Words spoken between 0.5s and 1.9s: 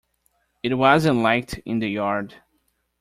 It wasn't liked in the